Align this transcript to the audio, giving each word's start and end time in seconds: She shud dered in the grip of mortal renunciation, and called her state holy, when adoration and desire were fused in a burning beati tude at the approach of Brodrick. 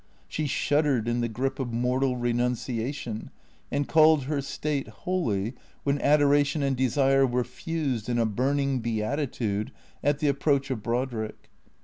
She 0.27 0.47
shud 0.47 0.85
dered 0.85 1.07
in 1.07 1.21
the 1.21 1.27
grip 1.29 1.59
of 1.59 1.71
mortal 1.71 2.15
renunciation, 2.17 3.29
and 3.69 3.87
called 3.87 4.23
her 4.23 4.41
state 4.41 4.87
holy, 4.87 5.53
when 5.83 6.01
adoration 6.01 6.63
and 6.63 6.75
desire 6.75 7.23
were 7.27 7.43
fused 7.43 8.09
in 8.09 8.17
a 8.17 8.25
burning 8.25 8.81
beati 8.81 9.31
tude 9.31 9.71
at 10.03 10.17
the 10.17 10.27
approach 10.27 10.71
of 10.71 10.81
Brodrick. 10.81 11.51